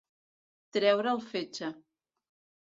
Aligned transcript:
Treure 0.77 1.11
el 1.17 1.21
fetge. 1.27 1.71